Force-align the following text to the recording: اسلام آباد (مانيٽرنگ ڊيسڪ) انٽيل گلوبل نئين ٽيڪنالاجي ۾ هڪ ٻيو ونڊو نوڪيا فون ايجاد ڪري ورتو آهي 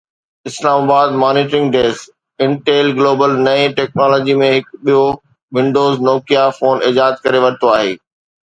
اسلام 0.49 0.79
آباد 0.85 1.09
(مانيٽرنگ 1.23 1.67
ڊيسڪ) 1.75 2.01
انٽيل 2.45 2.89
گلوبل 3.01 3.35
نئين 3.49 3.75
ٽيڪنالاجي 3.81 4.37
۾ 4.43 4.49
هڪ 4.55 4.65
ٻيو 4.89 5.05
ونڊو 5.59 5.85
نوڪيا 6.09 6.47
فون 6.57 6.75
ايجاد 6.89 7.23
ڪري 7.29 7.47
ورتو 7.47 7.75
آهي 7.77 7.95